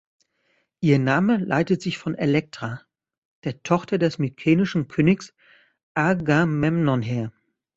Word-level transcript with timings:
Ihr 0.79 0.97
Name 0.97 1.37
leitet 1.37 1.83
sich 1.83 1.99
von 1.99 2.15
Elektra, 2.15 2.81
der 3.43 3.61
Tochter 3.61 3.99
des 3.99 4.17
mykenischen 4.17 4.87
Königs 4.87 5.31
Agamemnon, 5.93 7.03
her. 7.03 7.31